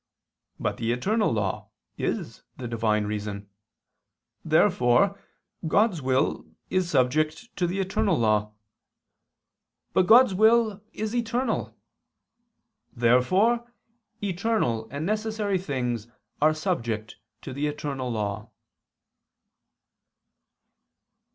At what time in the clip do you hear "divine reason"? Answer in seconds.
2.67-3.51